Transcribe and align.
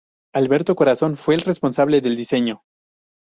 Alberto 0.33 0.75
Corazón 0.75 1.15
fue 1.15 1.35
el 1.35 1.41
responsable 1.41 2.01
del 2.01 2.15
diseño. 2.15 2.63